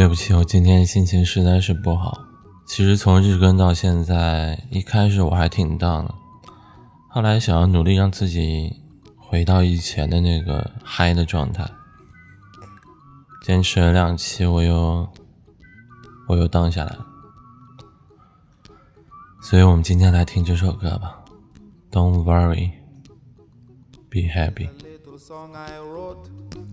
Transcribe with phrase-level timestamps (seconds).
[0.00, 2.24] 对不起，我今天心情实在是不好。
[2.64, 6.14] 其实从日更到现在，一开始我还挺荡的，
[7.10, 8.80] 后来想要努力让自己
[9.18, 11.70] 回到以前的那个嗨的状态，
[13.42, 15.06] 坚持了两期，我又
[16.28, 17.06] 我又荡下来了。
[19.42, 21.22] 所以我们今天来听这首歌吧
[21.92, 22.70] ，Don't worry,
[24.08, 24.70] be happy。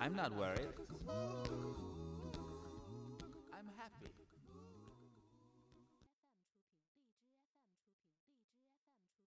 [0.00, 0.66] I'm not worried.